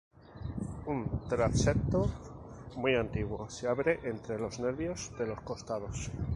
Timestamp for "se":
3.51-3.67